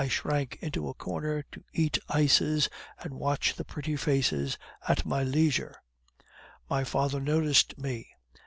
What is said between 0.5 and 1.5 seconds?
into a corner